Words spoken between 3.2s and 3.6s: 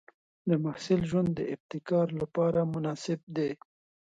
دی.